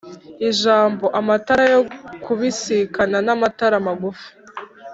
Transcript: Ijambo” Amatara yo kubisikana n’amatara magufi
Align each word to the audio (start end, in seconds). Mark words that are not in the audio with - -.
Ijambo” 0.49 1.05
Amatara 1.19 1.63
yo 1.73 1.81
kubisikana 2.23 3.17
n’amatara 3.25 3.77
magufi 3.87 4.27